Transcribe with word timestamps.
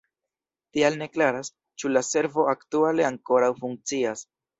Tial 0.77 0.95
ne 1.01 1.07
klaras, 1.17 1.51
ĉu 1.83 1.91
la 1.91 2.03
servo 2.07 2.45
aktuale 2.53 3.07
ankoraŭ 3.11 3.51
funkcias. 3.61 4.25